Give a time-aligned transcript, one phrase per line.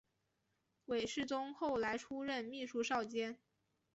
[0.87, 3.37] 韦士宗后来出任秘书少监。